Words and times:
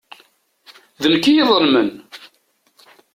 D 1.01 1.03
nekk 1.13 1.25
i 1.27 1.33
iḍelmen. 1.41 1.89